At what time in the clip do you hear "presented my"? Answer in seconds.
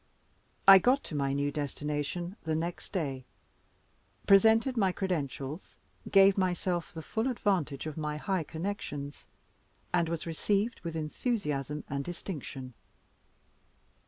4.25-4.91